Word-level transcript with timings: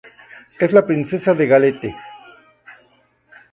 Es 0.57 0.73
la 0.73 0.83
princesa 0.87 1.35
de 1.35 1.45
Galette. 1.45 1.93